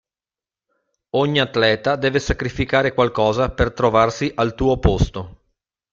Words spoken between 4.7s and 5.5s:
posto.